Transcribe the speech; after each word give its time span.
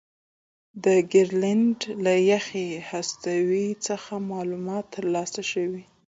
د 0.83 0.85
ګرینلنډ 1.11 1.79
له 2.03 2.13
یخي 2.31 2.67
هستو 2.89 3.35
څخه 3.87 4.13
معلومات 4.31 4.85
ترلاسه 4.95 5.41
شوي 5.51 5.83